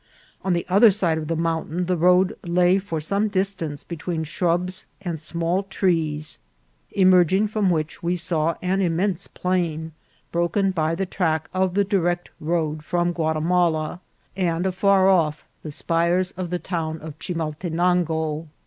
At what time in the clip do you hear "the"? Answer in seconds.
0.53-0.65, 1.27-1.35, 1.85-1.95, 10.95-11.05, 11.75-11.83, 15.61-15.69, 16.49-16.57